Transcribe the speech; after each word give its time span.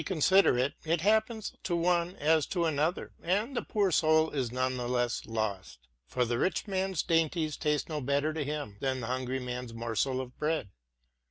49 0.01 0.15
consider 0.17 0.57
it, 0.57 0.73
it 0.83 1.01
happeneth 1.01 1.51
to 1.61 1.75
one 1.75 2.15
as 2.15 2.47
to 2.47 2.65
another; 2.65 3.13
and 3.21 3.55
the 3.55 3.61
poor 3.61 3.91
soul 3.91 4.31
is 4.31 4.51
none 4.51 4.75
the 4.75 4.89
less 4.89 5.27
lost. 5.27 5.77
For 6.07 6.25
the 6.25 6.39
rich 6.39 6.65
man's 6.67 7.03
dainties 7.03 7.55
taste 7.55 7.87
no 7.87 8.01
better 8.01 8.33
to 8.33 8.43
him 8.43 8.77
than 8.81 9.01
the 9.01 9.05
hungry 9.05 9.39
man's 9.39 9.75
morsel 9.75 10.19
of 10.19 10.35
bread. 10.39 10.69